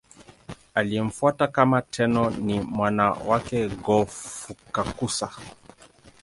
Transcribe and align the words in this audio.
Aliyemfuata 0.75 1.47
kama 1.47 1.81
Tenno 1.81 2.29
ni 2.29 2.59
mwana 2.59 3.11
wake 3.11 3.67
Go-Fukakusa. 3.67 5.29